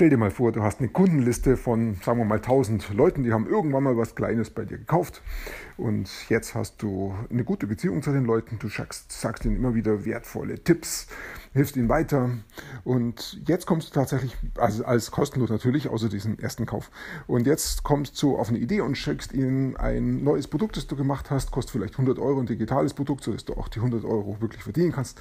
Stell 0.00 0.08
dir 0.08 0.16
mal 0.16 0.30
vor, 0.30 0.50
du 0.50 0.62
hast 0.62 0.78
eine 0.78 0.88
Kundenliste 0.88 1.58
von, 1.58 1.96
sagen 2.02 2.16
wir 2.16 2.24
mal, 2.24 2.36
1000 2.36 2.94
Leuten, 2.94 3.22
die 3.22 3.34
haben 3.34 3.46
irgendwann 3.46 3.82
mal 3.82 3.98
was 3.98 4.14
Kleines 4.14 4.48
bei 4.48 4.64
dir 4.64 4.78
gekauft. 4.78 5.20
Und 5.76 6.10
jetzt 6.30 6.54
hast 6.54 6.82
du 6.82 7.14
eine 7.30 7.44
gute 7.44 7.66
Beziehung 7.66 8.02
zu 8.02 8.10
den 8.10 8.24
Leuten. 8.24 8.58
Du 8.58 8.68
sagst, 8.68 9.12
sagst 9.12 9.44
ihnen 9.44 9.56
immer 9.56 9.74
wieder 9.74 10.06
wertvolle 10.06 10.62
Tipps, 10.62 11.06
hilfst 11.52 11.76
ihnen 11.76 11.88
weiter. 11.88 12.30
Und 12.84 13.42
jetzt 13.46 13.66
kommst 13.66 13.88
du 13.88 13.92
tatsächlich, 13.94 14.36
also 14.56 14.84
alles 14.84 15.10
kostenlos 15.10 15.50
natürlich, 15.50 15.88
außer 15.88 16.08
diesem 16.08 16.38
ersten 16.38 16.64
Kauf. 16.64 16.90
Und 17.26 17.46
jetzt 17.46 17.82
kommst 17.82 18.22
du 18.22 18.36
auf 18.36 18.48
eine 18.48 18.58
Idee 18.58 18.80
und 18.80 18.96
schickst 18.96 19.32
ihnen 19.32 19.76
ein 19.76 20.22
neues 20.22 20.48
Produkt, 20.48 20.76
das 20.76 20.86
du 20.86 20.96
gemacht 20.96 21.30
hast, 21.30 21.50
kostet 21.50 21.72
vielleicht 21.72 21.94
100 21.94 22.18
Euro, 22.18 22.40
ein 22.40 22.46
digitales 22.46 22.94
Produkt, 22.94 23.24
sodass 23.24 23.44
du 23.44 23.54
auch 23.54 23.68
die 23.68 23.80
100 23.80 24.04
Euro 24.04 24.38
wirklich 24.40 24.62
verdienen 24.62 24.92
kannst. 24.92 25.20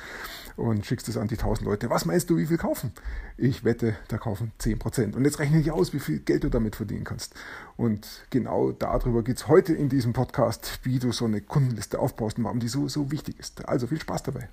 Und 0.56 0.86
schickst 0.86 1.10
es 1.10 1.18
an 1.18 1.28
die 1.28 1.36
1000 1.36 1.68
Leute. 1.68 1.90
Was 1.90 2.06
meinst 2.06 2.30
du, 2.30 2.38
wie 2.38 2.46
viel 2.46 2.58
kaufen? 2.58 2.92
Ich 3.38 3.64
wette, 3.64 3.96
da 4.10 4.18
kaufen 4.18 4.52
10%. 4.60 4.69
Und 5.16 5.26
jetzt 5.26 5.40
rechne 5.40 5.60
ich 5.60 5.72
aus, 5.72 5.94
wie 5.94 6.00
viel 6.00 6.20
Geld 6.20 6.44
du 6.44 6.50
damit 6.50 6.76
verdienen 6.76 7.04
kannst. 7.04 7.34
Und 7.78 8.08
genau 8.30 8.72
darüber 8.72 9.24
geht 9.24 9.38
es 9.38 9.48
heute 9.48 9.74
in 9.74 9.90
diesem 9.90 10.14
Podcast, 10.14 10.80
wie 10.84 11.00
du 11.00 11.12
so 11.12 11.26
eine 11.26 11.42
Kundenliste 11.42 12.00
aufbaust 12.00 12.38
und 12.38 12.44
warum 12.44 12.60
die 12.60 12.68
so, 12.68 12.88
so 12.88 13.12
wichtig 13.12 13.40
ist. 13.40 13.68
Also 13.68 13.88
viel 13.88 14.00
Spaß 14.00 14.24
dabei. 14.24 14.50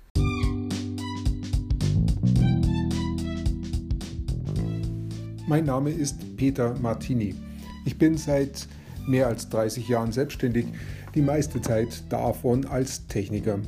Mein 5.47 5.63
Name 5.65 5.91
ist 5.91 6.35
Peter 6.35 6.77
Martini. 6.79 7.33
Ich 7.85 7.97
bin 7.97 8.17
seit 8.17 8.67
mehr 9.07 9.27
als 9.27 9.47
30 9.49 9.87
Jahren 9.87 10.11
selbstständig, 10.11 10.65
die 11.15 11.21
meiste 11.21 11.61
Zeit 11.61 12.03
davon 12.09 12.65
als 12.65 13.07
Techniker. 13.07 13.59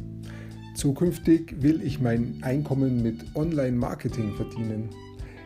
Zukünftig 0.75 1.61
will 1.61 1.81
ich 1.81 1.99
mein 1.99 2.39
Einkommen 2.41 3.02
mit 3.02 3.35
Online-Marketing 3.35 4.35
verdienen. 4.35 4.89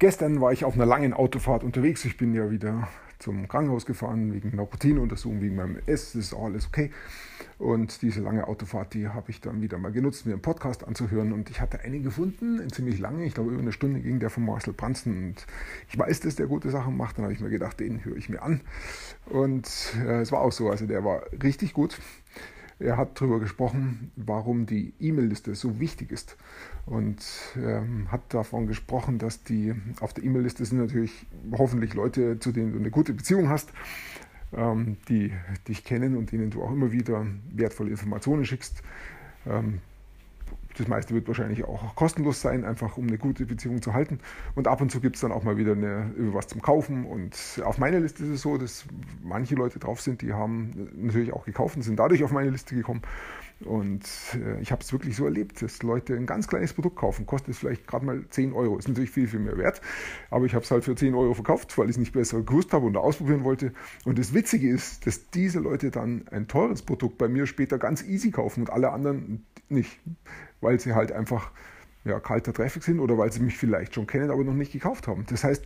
Gestern 0.00 0.40
war 0.40 0.52
ich 0.52 0.64
auf 0.64 0.74
einer 0.74 0.86
langen 0.86 1.14
Autofahrt 1.14 1.62
unterwegs. 1.62 2.04
Ich 2.04 2.16
bin 2.16 2.34
ja 2.34 2.50
wieder 2.50 2.88
zum 3.20 3.46
Krankenhaus 3.46 3.86
gefahren 3.86 4.32
wegen 4.34 4.52
einer 4.52 4.62
Routineuntersuchung, 4.62 5.40
wegen 5.40 5.54
meinem 5.54 5.78
S. 5.86 6.12
Das 6.12 6.26
ist 6.26 6.34
alles 6.34 6.66
okay. 6.66 6.90
Und 7.58 8.02
diese 8.02 8.20
lange 8.20 8.48
Autofahrt, 8.48 8.92
die 8.94 9.08
habe 9.08 9.30
ich 9.30 9.40
dann 9.40 9.62
wieder 9.62 9.78
mal 9.78 9.92
genutzt, 9.92 10.26
mir 10.26 10.32
einen 10.32 10.42
Podcast 10.42 10.84
anzuhören. 10.84 11.32
Und 11.32 11.48
ich 11.48 11.60
hatte 11.60 11.80
einen 11.80 12.02
gefunden, 12.02 12.60
einen 12.60 12.72
ziemlich 12.72 12.98
lange, 12.98 13.24
ich 13.24 13.34
glaube 13.34 13.52
über 13.52 13.62
eine 13.62 13.72
Stunde 13.72 14.00
ging 14.00 14.18
der 14.18 14.30
von 14.30 14.44
Marcel 14.44 14.72
Branson. 14.72 15.16
Und 15.16 15.46
ich 15.88 15.96
weiß, 15.96 16.20
dass 16.20 16.34
der 16.34 16.48
gute 16.48 16.70
Sachen 16.70 16.96
macht. 16.96 17.16
Dann 17.16 17.24
habe 17.24 17.32
ich 17.32 17.40
mir 17.40 17.50
gedacht, 17.50 17.78
den 17.78 18.04
höre 18.04 18.16
ich 18.16 18.28
mir 18.28 18.42
an. 18.42 18.62
Und 19.26 19.94
äh, 20.04 20.22
es 20.22 20.32
war 20.32 20.40
auch 20.40 20.52
so, 20.52 20.70
also 20.70 20.86
der 20.86 21.04
war 21.04 21.22
richtig 21.40 21.72
gut. 21.72 21.98
Er 22.78 22.96
hat 22.96 23.20
darüber 23.20 23.40
gesprochen, 23.40 24.10
warum 24.16 24.66
die 24.66 24.94
E-Mail-Liste 25.00 25.54
so 25.54 25.78
wichtig 25.78 26.10
ist 26.10 26.36
und 26.86 27.24
ähm, 27.56 28.10
hat 28.10 28.34
davon 28.34 28.66
gesprochen, 28.66 29.18
dass 29.18 29.44
die 29.44 29.74
auf 30.00 30.12
der 30.12 30.24
E-Mail-Liste 30.24 30.64
sind 30.64 30.78
natürlich 30.78 31.26
hoffentlich 31.52 31.94
Leute, 31.94 32.38
zu 32.38 32.52
denen 32.52 32.72
du 32.72 32.78
eine 32.78 32.90
gute 32.90 33.14
Beziehung 33.14 33.48
hast, 33.48 33.70
ähm, 34.52 34.96
die 35.08 35.32
dich 35.68 35.84
kennen 35.84 36.16
und 36.16 36.32
denen 36.32 36.50
du 36.50 36.62
auch 36.62 36.72
immer 36.72 36.90
wieder 36.92 37.26
wertvolle 37.52 37.90
Informationen 37.90 38.44
schickst. 38.44 38.82
Ähm, 39.46 39.80
das 40.76 40.88
meiste 40.88 41.14
wird 41.14 41.28
wahrscheinlich 41.28 41.64
auch 41.64 41.94
kostenlos 41.94 42.40
sein, 42.40 42.64
einfach 42.64 42.96
um 42.96 43.06
eine 43.06 43.18
gute 43.18 43.46
Beziehung 43.46 43.82
zu 43.82 43.92
halten. 43.92 44.18
Und 44.54 44.68
ab 44.68 44.80
und 44.80 44.90
zu 44.90 45.00
gibt 45.00 45.16
es 45.16 45.22
dann 45.22 45.32
auch 45.32 45.42
mal 45.42 45.56
wieder 45.56 45.72
eine, 45.72 46.12
was 46.16 46.48
zum 46.48 46.62
Kaufen. 46.62 47.04
Und 47.04 47.36
auf 47.64 47.78
meiner 47.78 48.00
Liste 48.00 48.24
ist 48.24 48.30
es 48.30 48.42
so, 48.42 48.58
dass 48.58 48.84
manche 49.22 49.54
Leute 49.54 49.78
drauf 49.78 50.00
sind, 50.00 50.22
die 50.22 50.32
haben 50.32 50.90
natürlich 50.96 51.32
auch 51.32 51.44
gekauft 51.44 51.76
und 51.76 51.82
sind 51.82 51.98
dadurch 51.98 52.24
auf 52.24 52.32
meine 52.32 52.50
Liste 52.50 52.74
gekommen. 52.74 53.02
Und 53.60 54.02
äh, 54.34 54.60
ich 54.60 54.72
habe 54.72 54.82
es 54.82 54.92
wirklich 54.92 55.16
so 55.16 55.24
erlebt, 55.24 55.62
dass 55.62 55.82
Leute 55.82 56.14
ein 56.14 56.26
ganz 56.26 56.48
kleines 56.48 56.72
Produkt 56.72 56.96
kaufen, 56.96 57.24
kostet 57.24 57.50
es 57.50 57.58
vielleicht 57.58 57.86
gerade 57.86 58.04
mal 58.04 58.24
10 58.28 58.52
Euro. 58.52 58.76
Ist 58.76 58.88
natürlich 58.88 59.10
viel, 59.10 59.28
viel 59.28 59.38
mehr 59.40 59.56
wert, 59.56 59.80
aber 60.30 60.44
ich 60.44 60.54
habe 60.54 60.64
es 60.64 60.70
halt 60.70 60.84
für 60.84 60.94
10 60.94 61.14
Euro 61.14 61.34
verkauft, 61.34 61.76
weil 61.78 61.86
ich 61.86 61.92
es 61.92 61.98
nicht 61.98 62.12
besser 62.12 62.42
gewusst 62.42 62.72
habe 62.72 62.86
und 62.86 62.96
ausprobieren 62.96 63.44
wollte. 63.44 63.72
Und 64.04 64.18
das 64.18 64.34
Witzige 64.34 64.68
ist, 64.68 65.06
dass 65.06 65.30
diese 65.30 65.60
Leute 65.60 65.90
dann 65.90 66.26
ein 66.30 66.48
teures 66.48 66.82
Produkt 66.82 67.16
bei 67.16 67.28
mir 67.28 67.46
später 67.46 67.78
ganz 67.78 68.02
easy 68.02 68.30
kaufen 68.30 68.60
und 68.60 68.70
alle 68.70 68.90
anderen 68.90 69.46
nicht, 69.68 70.00
weil 70.60 70.80
sie 70.80 70.94
halt 70.94 71.12
einfach 71.12 71.50
ja, 72.04 72.20
kalter 72.20 72.52
Traffic 72.52 72.82
sind 72.82 73.00
oder 73.00 73.16
weil 73.16 73.32
sie 73.32 73.40
mich 73.40 73.56
vielleicht 73.56 73.94
schon 73.94 74.06
kennen, 74.06 74.30
aber 74.30 74.44
noch 74.44 74.52
nicht 74.52 74.72
gekauft 74.72 75.08
haben. 75.08 75.24
Das 75.28 75.42
heißt, 75.42 75.64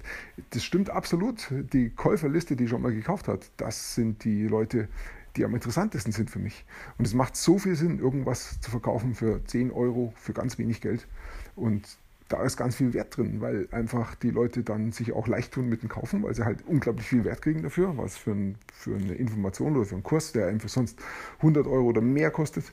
das 0.50 0.64
stimmt 0.64 0.90
absolut. 0.90 1.48
Die 1.72 1.90
Käuferliste, 1.90 2.54
die 2.54 2.68
schon 2.68 2.82
mal 2.82 2.92
gekauft 2.92 3.28
hat, 3.28 3.50
das 3.56 3.94
sind 3.94 4.24
die 4.24 4.46
Leute, 4.46 4.88
die 5.36 5.44
am 5.44 5.54
interessantesten 5.54 6.12
sind 6.12 6.30
für 6.30 6.38
mich. 6.38 6.64
Und 6.96 7.06
es 7.06 7.14
macht 7.14 7.36
so 7.36 7.58
viel 7.58 7.74
Sinn, 7.74 7.98
irgendwas 7.98 8.60
zu 8.60 8.70
verkaufen 8.70 9.14
für 9.14 9.44
10 9.44 9.72
Euro, 9.72 10.12
für 10.16 10.32
ganz 10.32 10.58
wenig 10.58 10.80
Geld. 10.80 11.08
Und 11.56 11.98
da 12.28 12.42
ist 12.42 12.56
ganz 12.56 12.76
viel 12.76 12.92
Wert 12.92 13.16
drin, 13.16 13.40
weil 13.40 13.68
einfach 13.70 14.14
die 14.14 14.30
Leute 14.30 14.62
dann 14.62 14.92
sich 14.92 15.12
auch 15.12 15.26
leicht 15.26 15.52
tun 15.52 15.68
mit 15.68 15.82
dem 15.82 15.88
Kaufen, 15.88 16.22
weil 16.22 16.34
sie 16.34 16.44
halt 16.44 16.62
unglaublich 16.66 17.06
viel 17.06 17.24
Wert 17.24 17.42
kriegen 17.42 17.62
dafür, 17.62 17.96
was 17.96 18.16
für, 18.16 18.32
ein, 18.32 18.56
für 18.72 18.94
eine 18.96 19.14
Information 19.14 19.76
oder 19.76 19.86
für 19.86 19.94
einen 19.94 20.02
Kurs, 20.02 20.32
der 20.32 20.48
einfach 20.48 20.68
sonst 20.68 20.98
100 21.38 21.66
Euro 21.66 21.86
oder 21.86 22.02
mehr 22.02 22.30
kostet, 22.30 22.64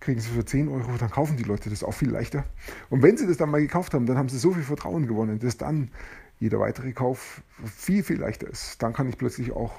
kriegen 0.00 0.20
sie 0.20 0.30
für 0.30 0.44
10 0.44 0.68
Euro, 0.68 0.96
dann 0.98 1.10
kaufen 1.10 1.36
die 1.36 1.44
Leute 1.44 1.70
das 1.70 1.84
auch 1.84 1.92
viel 1.92 2.10
leichter. 2.10 2.44
Und 2.88 3.02
wenn 3.02 3.16
sie 3.16 3.26
das 3.26 3.36
dann 3.36 3.50
mal 3.50 3.60
gekauft 3.60 3.94
haben, 3.94 4.06
dann 4.06 4.16
haben 4.16 4.28
sie 4.28 4.38
so 4.38 4.52
viel 4.52 4.62
Vertrauen 4.62 5.06
gewonnen, 5.06 5.38
dass 5.38 5.56
dann 5.56 5.90
jeder 6.38 6.58
weitere 6.58 6.92
Kauf 6.92 7.42
viel, 7.64 8.02
viel 8.02 8.18
leichter 8.18 8.48
ist. 8.48 8.82
Dann 8.82 8.94
kann 8.94 9.08
ich 9.08 9.18
plötzlich 9.18 9.52
auch 9.52 9.72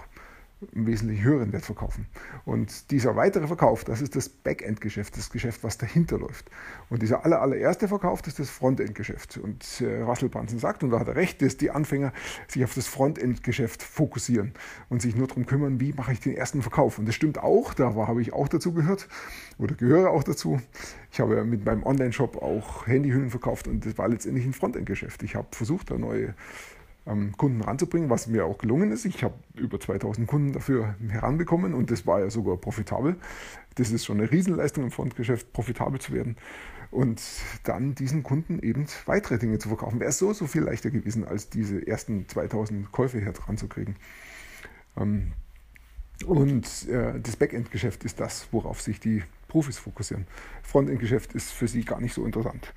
einen 0.76 0.86
wesentlich 0.86 1.24
höheren 1.24 1.52
Wert 1.54 1.66
verkaufen. 1.66 2.08
Und 2.46 2.92
dieser 2.92 3.16
weitere 3.16 3.48
Verkauf, 3.48 3.84
das 3.84 4.02
ist 4.02 4.16
das 4.16 4.30
Backend-Geschäft, 4.30 5.18
das 5.18 5.30
Geschäft, 5.30 5.64
was 5.64 5.78
dahinter 5.78 6.20
läuft. 6.20 6.50
Und 6.90 7.02
dieser 7.02 7.26
aller, 7.26 7.42
allererste 7.42 7.88
Verkauf, 7.88 8.22
das 8.22 8.34
ist 8.34 8.40
das 8.40 8.50
Frontend-Geschäft. 8.50 9.38
Und 9.38 9.82
äh, 9.82 10.02
Russell 10.02 10.30
Brunson 10.30 10.60
sagt, 10.60 10.84
und 10.84 10.92
da 10.92 11.00
hat 11.00 11.08
er 11.08 11.16
recht, 11.16 11.42
dass 11.42 11.58
die 11.58 11.72
Anfänger 11.72 12.14
sich 12.48 12.64
auf 12.64 12.74
das 12.76 12.88
Frontend-Geschäft 12.88 13.82
fokussieren 13.82 14.54
und 14.90 15.02
sich 15.02 15.16
nur 15.16 15.28
darum 15.28 15.46
kümmern, 15.46 15.80
wie 15.80 15.94
mache 15.94 16.14
ich 16.14 16.20
den 16.20 16.36
ersten 16.36 16.62
Verkauf. 16.62 17.00
Und 17.00 17.08
das 17.08 17.16
stimmt 17.16 17.40
auch, 17.40 17.74
da 17.74 17.96
habe 17.96 18.22
ich 18.22 18.34
auch 18.34 18.48
dazu 18.48 18.74
gehört 18.74 19.08
oder 19.58 19.76
gehöre 19.76 20.12
auch 20.12 20.24
dazu. 20.24 20.60
Ich 21.12 21.20
habe 21.20 21.44
mit 21.44 21.66
meinem 21.66 21.84
Online-Shop 21.84 22.38
auch 22.42 22.88
Handyhüllen 22.88 23.30
verkauft 23.30 23.68
und 23.68 23.86
das 23.86 23.98
war 23.98 24.08
letztendlich 24.08 24.46
ein 24.46 24.54
Frontend-Geschäft. 24.54 25.24
Ich 25.24 25.36
habe 25.36 25.48
versucht, 25.52 25.90
da 25.92 25.98
neue 25.98 26.36
ähm, 27.06 27.36
Kunden 27.38 27.62
ranzubringen, 27.62 28.10
was 28.10 28.28
mir 28.28 28.46
auch 28.46 28.58
gelungen 28.58 28.92
ist. 28.92 29.06
Ich 29.06 29.24
habe 29.24 29.36
über 29.56 29.80
2000 29.80 30.28
Kunden 30.28 30.54
dafür 30.54 30.96
heranbekommen 31.10 31.74
und 31.74 31.92
das 31.92 32.06
war 32.06 32.20
ja 32.20 32.30
sogar 32.30 32.58
profitabel. 32.58 33.16
Das 33.76 33.92
ist 33.92 34.06
schon 34.06 34.20
eine 34.20 34.32
Riesenleistung 34.32 34.84
im 34.84 34.92
Fondgeschäft, 34.92 35.52
profitabel 35.54 36.00
zu 36.00 36.14
werden. 36.14 36.38
Und 36.92 37.22
dann 37.64 37.96
diesen 37.96 38.22
Kunden 38.22 38.60
eben 38.60 38.86
weitere 39.06 39.38
Dinge 39.38 39.60
zu 39.60 39.70
verkaufen. 39.70 40.02
Wäre 40.02 40.12
so, 40.12 40.34
so 40.34 40.46
viel 40.46 40.64
leichter 40.64 40.90
gewesen, 40.90 41.26
als 41.26 41.50
diese 41.50 41.88
ersten 41.88 42.28
2000 42.28 42.92
Käufe 42.92 43.22
heranzukriegen. 43.22 43.96
Ähm, 44.98 45.32
und 46.26 46.88
äh, 46.90 47.20
das 47.20 47.38
Backend-Geschäft 47.38 48.04
ist 48.04 48.20
das, 48.20 48.48
worauf 48.52 48.82
sich 48.82 49.00
die 49.00 49.24
Profis 49.52 49.78
fokussieren. 49.78 50.28
Frontend-Geschäft 50.64 51.34
ist 51.34 51.52
für 51.52 51.68
sie 51.68 51.84
gar 51.84 52.00
nicht 52.00 52.14
so 52.14 52.26
interessant. 52.26 52.74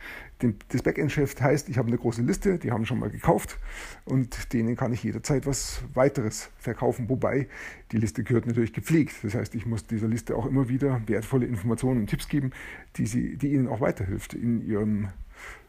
Das 0.68 0.82
Backend-Geschäft 0.82 1.40
heißt, 1.40 1.68
ich 1.68 1.78
habe 1.78 1.86
eine 1.86 1.96
große 1.98 2.20
Liste, 2.20 2.58
die 2.58 2.72
haben 2.72 2.84
schon 2.84 2.98
mal 2.98 3.10
gekauft 3.10 3.60
und 4.04 4.52
denen 4.52 4.74
kann 4.74 4.92
ich 4.92 5.04
jederzeit 5.04 5.46
was 5.46 5.82
weiteres 5.94 6.50
verkaufen. 6.58 7.08
Wobei 7.08 7.46
die 7.92 7.98
Liste 7.98 8.24
gehört 8.24 8.46
natürlich 8.46 8.72
gepflegt. 8.72 9.14
Das 9.22 9.36
heißt, 9.36 9.54
ich 9.54 9.66
muss 9.66 9.86
dieser 9.86 10.08
Liste 10.08 10.34
auch 10.34 10.46
immer 10.46 10.68
wieder 10.68 11.00
wertvolle 11.06 11.46
Informationen 11.46 12.00
und 12.00 12.06
Tipps 12.08 12.28
geben, 12.28 12.50
die, 12.96 13.06
sie, 13.06 13.36
die 13.36 13.52
ihnen 13.52 13.68
auch 13.68 13.80
weiterhilft 13.80 14.34
in 14.34 14.66
ihrem 14.66 15.10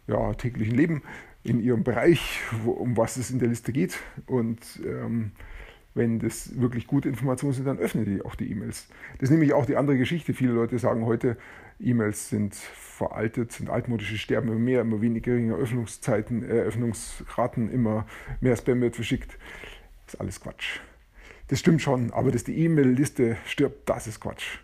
ja, 0.08 0.34
täglichen 0.34 0.75
Leben, 0.75 1.04
in 1.44 1.60
ihrem 1.62 1.84
Bereich, 1.84 2.40
wo, 2.63 2.72
um 2.72 2.98
was 2.98 3.18
es 3.18 3.30
in 3.30 3.38
der 3.38 3.50
Liste 3.50 3.72
geht. 3.72 4.00
Und 4.25 4.81
ähm, 4.84 5.34
wenn 5.96 6.20
das 6.20 6.60
wirklich 6.60 6.88
gute 6.88 7.10
Informationen 7.10 7.54
sind, 7.54 7.66
dann 7.66 7.80
öffne 7.80 8.04
die 8.04 8.22
auch 8.22 8.36
die 8.36 8.52
E-Mails. 8.52 8.88
Das 9.14 9.24
ist 9.24 9.32
nämlich 9.32 9.54
auch 9.54 9.66
die 9.66 9.78
andere 9.78 9.98
Geschichte. 9.98 10.34
Viele 10.34 10.52
Leute 10.52 10.78
sagen 10.78 11.06
heute, 11.06 11.38
E-Mails 11.80 12.30
sind 12.30 12.54
veraltet, 12.54 13.54
sind 13.54 13.70
altmodische, 13.70 14.18
sterben 14.18 14.50
immer 14.50 14.60
mehr, 14.60 14.82
immer 14.82 15.02
weniger 15.02 15.34
Öffnungszeiten, 15.34 16.44
äh, 16.44 16.62
Öffnungsraten, 16.62 17.72
immer 17.72 18.06
mehr 18.42 18.56
Spam 18.56 18.82
wird 18.82 18.96
verschickt. 18.96 19.38
Das 20.06 20.16
ist 20.16 20.20
alles 20.20 20.42
Quatsch. 20.42 20.80
Das 21.48 21.60
stimmt 21.60 21.82
schon, 21.82 22.12
aber 22.12 22.32
dass 22.32 22.44
die 22.44 22.58
E-Mail-Liste 22.58 23.38
stirbt, 23.46 23.88
das 23.90 24.08
ist 24.08 24.20
Quatsch. 24.20 24.60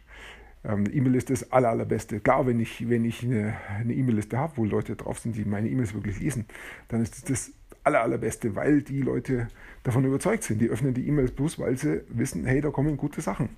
Ähm, 0.63 0.85
E-Mail-Liste 0.91 1.33
ist 1.33 1.51
aller, 1.51 1.69
allerbeste. 1.69 2.19
Klar, 2.19 2.45
wenn 2.45 2.59
ich, 2.59 2.87
wenn 2.87 3.05
ich 3.05 3.23
eine, 3.23 3.55
eine 3.67 3.93
E-Mail-Liste 3.93 4.37
habe, 4.37 4.57
wo 4.57 4.65
Leute 4.65 4.95
drauf 4.95 5.19
sind, 5.19 5.35
die 5.35 5.45
meine 5.45 5.69
E-Mails 5.69 5.93
wirklich 5.93 6.19
lesen, 6.19 6.45
dann 6.87 7.01
ist 7.01 7.15
das 7.15 7.23
das 7.23 7.51
aller, 7.83 8.01
allerbeste, 8.01 8.55
weil 8.55 8.81
die 8.81 9.01
Leute 9.01 9.47
davon 9.83 10.05
überzeugt 10.05 10.43
sind. 10.43 10.61
Die 10.61 10.69
öffnen 10.69 10.93
die 10.93 11.07
E-Mails 11.07 11.31
bloß, 11.31 11.59
weil 11.59 11.77
sie 11.77 12.03
wissen, 12.09 12.45
hey, 12.45 12.61
da 12.61 12.69
kommen 12.69 12.97
gute 12.97 13.21
Sachen. 13.21 13.49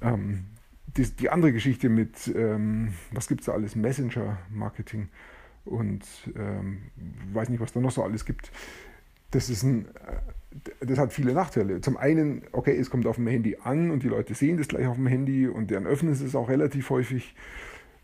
Ähm, 0.00 0.44
die, 0.96 1.04
die, 1.04 1.30
andere 1.30 1.52
Geschichte 1.52 1.88
mit, 1.88 2.32
ähm, 2.34 2.94
was 3.12 3.26
gibt 3.26 3.40
es 3.40 3.46
da 3.46 3.52
alles, 3.52 3.74
Messenger-Marketing 3.74 5.08
und 5.64 6.04
ähm, 6.36 6.82
weiß 7.32 7.48
nicht, 7.48 7.60
was 7.60 7.72
da 7.72 7.80
noch 7.80 7.90
so 7.90 8.02
alles 8.02 8.24
gibt. 8.24 8.52
Das 9.30 9.48
ist 9.48 9.62
ein, 9.62 9.86
äh, 9.86 10.20
das 10.80 10.98
hat 10.98 11.12
viele 11.12 11.32
Nachteile. 11.32 11.80
Zum 11.80 11.96
einen, 11.96 12.42
okay, 12.52 12.76
es 12.76 12.90
kommt 12.90 13.06
auf 13.06 13.16
dem 13.16 13.26
Handy 13.26 13.56
an 13.62 13.90
und 13.90 14.02
die 14.02 14.08
Leute 14.08 14.34
sehen 14.34 14.56
das 14.56 14.68
gleich 14.68 14.86
auf 14.86 14.96
dem 14.96 15.06
Handy 15.06 15.46
und 15.48 15.70
deren 15.70 15.86
öffnen 15.86 16.12
es 16.12 16.34
auch 16.34 16.48
relativ 16.48 16.90
häufig 16.90 17.34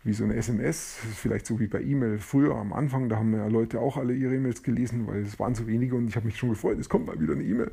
wie 0.03 0.13
so 0.13 0.23
eine 0.23 0.35
SMS, 0.35 0.97
vielleicht 1.15 1.45
so 1.45 1.59
wie 1.59 1.67
bei 1.67 1.81
E-Mail 1.81 2.19
früher 2.19 2.55
am 2.55 2.71
Anfang, 2.71 3.09
da 3.09 3.17
haben 3.17 3.33
ja 3.33 3.47
Leute 3.47 3.81
auch 3.81 3.97
alle 3.97 4.13
ihre 4.13 4.33
E-Mails 4.35 4.63
gelesen, 4.63 5.07
weil 5.07 5.23
es 5.23 5.39
waren 5.39 5.55
so 5.55 5.67
wenige 5.67 5.95
und 5.95 6.07
ich 6.07 6.15
habe 6.15 6.25
mich 6.25 6.37
schon 6.37 6.49
gefreut, 6.49 6.79
es 6.79 6.87
kommt 6.87 7.07
mal 7.07 7.19
wieder 7.19 7.33
eine 7.33 7.43
E-Mail. 7.43 7.71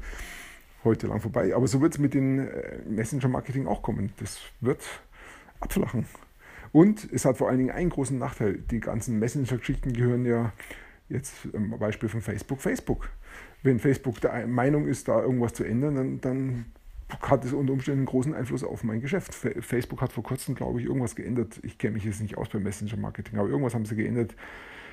Heute 0.82 1.06
lang 1.06 1.20
vorbei. 1.20 1.54
Aber 1.54 1.66
so 1.66 1.80
wird 1.80 1.94
es 1.94 1.98
mit 1.98 2.14
dem 2.14 2.38
äh, 2.38 2.78
Messenger-Marketing 2.88 3.66
auch 3.66 3.82
kommen. 3.82 4.12
Das 4.18 4.40
wird 4.60 4.82
abflachen. 5.58 6.06
Und 6.72 7.08
es 7.12 7.24
hat 7.24 7.38
vor 7.38 7.48
allen 7.48 7.58
Dingen 7.58 7.70
einen 7.70 7.90
großen 7.90 8.18
Nachteil. 8.18 8.58
Die 8.70 8.80
ganzen 8.80 9.18
Messenger-Geschichten 9.18 9.92
gehören 9.92 10.24
ja 10.26 10.52
jetzt 11.08 11.34
am 11.54 11.76
Beispiel 11.78 12.08
von 12.08 12.20
Facebook, 12.20 12.60
Facebook. 12.60 13.08
Wenn 13.66 13.80
Facebook 13.80 14.20
der 14.20 14.46
Meinung 14.46 14.86
ist, 14.86 15.08
da 15.08 15.20
irgendwas 15.20 15.52
zu 15.52 15.64
ändern, 15.64 15.96
dann, 15.96 16.20
dann 16.20 16.64
hat 17.20 17.44
es 17.44 17.52
unter 17.52 17.72
Umständen 17.72 18.00
einen 18.00 18.06
großen 18.06 18.32
Einfluss 18.32 18.62
auf 18.62 18.84
mein 18.84 19.00
Geschäft. 19.00 19.34
Facebook 19.34 20.00
hat 20.00 20.12
vor 20.12 20.22
kurzem, 20.22 20.54
glaube 20.54 20.80
ich, 20.80 20.86
irgendwas 20.86 21.16
geändert. 21.16 21.58
Ich 21.62 21.76
kenne 21.76 21.94
mich 21.94 22.04
jetzt 22.04 22.20
nicht 22.20 22.38
aus 22.38 22.48
beim 22.48 22.62
Messenger-Marketing, 22.62 23.38
aber 23.38 23.48
irgendwas 23.48 23.74
haben 23.74 23.84
sie 23.84 23.96
geändert. 23.96 24.36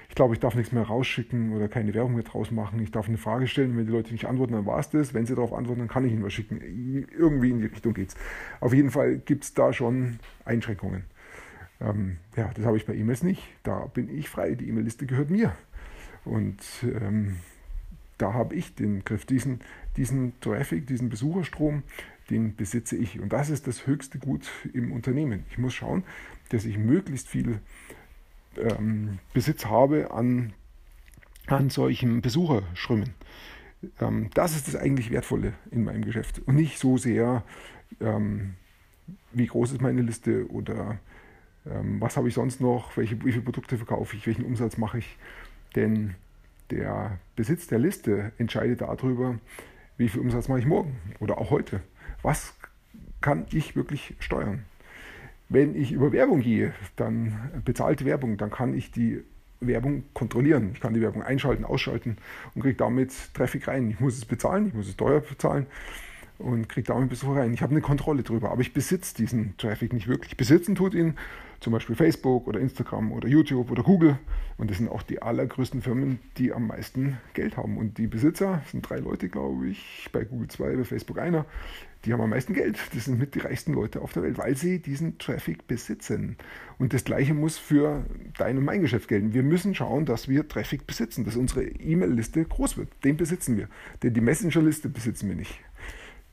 Ich 0.09 0.15
glaube, 0.15 0.33
ich 0.33 0.39
darf 0.39 0.55
nichts 0.55 0.71
mehr 0.71 0.83
rausschicken 0.83 1.53
oder 1.53 1.67
keine 1.67 1.93
Werbung 1.93 2.15
mehr 2.15 2.23
draus 2.23 2.49
machen. 2.49 2.79
Ich 2.79 2.91
darf 2.91 3.07
eine 3.07 3.17
Frage 3.17 3.47
stellen. 3.47 3.77
Wenn 3.77 3.85
die 3.85 3.91
Leute 3.91 4.11
nicht 4.11 4.25
antworten, 4.25 4.53
dann 4.53 4.65
war 4.65 4.79
es 4.79 4.89
das. 4.89 5.13
Wenn 5.13 5.25
sie 5.25 5.35
darauf 5.35 5.53
antworten, 5.53 5.79
dann 5.79 5.87
kann 5.87 6.05
ich 6.05 6.11
ihnen 6.11 6.23
was 6.23 6.33
schicken. 6.33 6.59
Irgendwie 6.61 7.51
in 7.51 7.59
die 7.59 7.67
Richtung 7.67 7.93
geht 7.93 8.09
es. 8.09 8.15
Auf 8.59 8.73
jeden 8.73 8.91
Fall 8.91 9.17
gibt 9.17 9.43
es 9.43 9.53
da 9.53 9.71
schon 9.71 10.19
Einschränkungen. 10.45 11.05
Ähm, 11.79 12.17
ja, 12.35 12.49
das 12.55 12.65
habe 12.65 12.77
ich 12.77 12.85
bei 12.85 12.95
E-Mails 12.95 13.23
nicht. 13.23 13.43
Da 13.61 13.85
bin 13.85 14.09
ich 14.09 14.29
frei. 14.29 14.55
Die 14.55 14.67
E-Mail-Liste 14.67 15.05
gehört 15.05 15.29
mir. 15.29 15.55
Und 16.25 16.61
ähm, 16.83 17.37
da 18.17 18.33
habe 18.33 18.55
ich 18.55 18.75
den 18.75 19.03
Griff. 19.03 19.25
Diesen, 19.25 19.59
diesen 19.97 20.39
Traffic, 20.39 20.87
diesen 20.87 21.09
Besucherstrom, 21.09 21.83
den 22.29 22.55
besitze 22.55 22.95
ich. 22.95 23.19
Und 23.19 23.33
das 23.33 23.49
ist 23.49 23.67
das 23.67 23.85
höchste 23.87 24.19
Gut 24.19 24.49
im 24.73 24.91
Unternehmen. 24.91 25.45
Ich 25.49 25.57
muss 25.57 25.73
schauen, 25.73 26.03
dass 26.49 26.65
ich 26.65 26.77
möglichst 26.77 27.27
viel 27.27 27.59
ähm, 28.57 29.19
Besitz 29.33 29.65
habe 29.65 30.11
an, 30.11 30.53
an 31.47 31.69
solchen 31.69 32.21
Besucherströmen. 32.21 33.13
Ähm, 33.99 34.29
das 34.33 34.55
ist 34.55 34.67
das 34.67 34.75
eigentlich 34.75 35.11
Wertvolle 35.11 35.53
in 35.71 35.83
meinem 35.83 36.05
Geschäft. 36.05 36.41
Und 36.45 36.55
nicht 36.55 36.79
so 36.79 36.97
sehr, 36.97 37.43
ähm, 37.99 38.55
wie 39.31 39.47
groß 39.47 39.73
ist 39.73 39.81
meine 39.81 40.01
Liste 40.01 40.49
oder 40.49 40.99
ähm, 41.65 41.99
was 41.99 42.17
habe 42.17 42.27
ich 42.27 42.33
sonst 42.33 42.61
noch, 42.61 42.95
welche, 42.97 43.23
wie 43.23 43.31
viele 43.31 43.43
Produkte 43.43 43.77
verkaufe 43.77 44.15
ich, 44.15 44.27
welchen 44.27 44.45
Umsatz 44.45 44.77
mache 44.77 44.99
ich. 44.99 45.17
Denn 45.75 46.15
der 46.71 47.19
Besitz 47.35 47.67
der 47.67 47.79
Liste 47.79 48.31
entscheidet 48.37 48.81
darüber, 48.81 49.39
wie 49.97 50.09
viel 50.09 50.21
Umsatz 50.21 50.47
mache 50.47 50.59
ich 50.59 50.65
morgen 50.65 50.99
oder 51.19 51.37
auch 51.37 51.49
heute. 51.49 51.81
Was 52.21 52.55
kann 53.21 53.45
ich 53.51 53.75
wirklich 53.75 54.15
steuern? 54.19 54.63
Wenn 55.49 55.75
ich 55.75 55.91
über 55.91 56.11
Werbung 56.11 56.41
gehe, 56.41 56.73
dann 56.95 57.51
bezahlte 57.63 58.05
Werbung, 58.05 58.37
dann 58.37 58.49
kann 58.49 58.73
ich 58.73 58.91
die 58.91 59.23
Werbung 59.59 60.03
kontrollieren. 60.13 60.71
Ich 60.73 60.79
kann 60.79 60.93
die 60.93 61.01
Werbung 61.01 61.21
einschalten, 61.21 61.63
ausschalten 61.63 62.17
und 62.55 62.61
kriege 62.61 62.75
damit 62.75 63.11
Traffic 63.33 63.67
rein. 63.67 63.89
Ich 63.89 63.99
muss 63.99 64.17
es 64.17 64.25
bezahlen, 64.25 64.67
ich 64.67 64.73
muss 64.73 64.87
es 64.87 64.97
teuer 64.97 65.21
bezahlen 65.21 65.67
und 66.43 66.67
kriege 66.67 66.87
damit 66.87 67.09
Besucher 67.09 67.41
rein. 67.41 67.53
Ich 67.53 67.61
habe 67.61 67.71
eine 67.71 67.81
Kontrolle 67.81 68.23
drüber, 68.23 68.51
aber 68.51 68.61
ich 68.61 68.73
besitze 68.73 69.15
diesen 69.15 69.55
Traffic 69.57 69.93
nicht 69.93 70.07
wirklich. 70.07 70.37
Besitzen 70.37 70.75
tut 70.75 70.93
ihn 70.93 71.15
zum 71.61 71.71
Beispiel 71.71 71.95
Facebook 71.95 72.45
oder 72.47 72.59
Instagram 72.59 73.13
oder 73.13 73.29
YouTube 73.29 73.71
oder 73.71 73.83
Google. 73.83 74.19
Und 74.57 74.69
das 74.69 74.77
sind 74.77 74.89
auch 74.89 75.01
die 75.01 75.21
allergrößten 75.21 75.81
Firmen, 75.81 76.19
die 76.37 76.51
am 76.51 76.67
meisten 76.67 77.17
Geld 77.33 77.55
haben. 77.55 77.77
Und 77.77 77.97
die 77.97 78.07
Besitzer 78.07 78.61
sind 78.69 78.87
drei 78.87 78.99
Leute, 78.99 79.29
glaube 79.29 79.67
ich, 79.67 80.09
bei 80.11 80.25
Google 80.25 80.49
zwei, 80.49 80.75
bei 80.75 80.83
Facebook 80.83 81.17
einer. 81.17 81.45
Die 82.03 82.11
haben 82.11 82.19
am 82.19 82.31
meisten 82.31 82.53
Geld. 82.53 82.77
Das 82.93 83.05
sind 83.05 83.17
mit 83.17 83.33
die 83.33 83.39
reichsten 83.39 83.71
Leute 83.73 84.01
auf 84.01 84.11
der 84.11 84.23
Welt, 84.23 84.37
weil 84.37 84.57
sie 84.57 84.79
diesen 84.79 85.17
Traffic 85.19 85.65
besitzen. 85.65 86.35
Und 86.77 86.91
das 86.91 87.05
Gleiche 87.05 87.33
muss 87.33 87.57
für 87.57 88.05
dein 88.37 88.57
und 88.57 88.65
mein 88.65 88.81
Geschäft 88.81 89.07
gelten. 89.07 89.33
Wir 89.33 89.43
müssen 89.43 89.73
schauen, 89.73 90.05
dass 90.05 90.27
wir 90.27 90.45
Traffic 90.49 90.85
besitzen, 90.85 91.23
dass 91.23 91.37
unsere 91.37 91.63
E-Mail-Liste 91.63 92.43
groß 92.43 92.77
wird. 92.77 92.89
Den 93.05 93.15
besitzen 93.15 93.55
wir. 93.55 93.69
Denn 94.03 94.13
die 94.13 94.19
Messenger-Liste 94.21 94.89
besitzen 94.89 95.29
wir 95.29 95.37
nicht. 95.37 95.57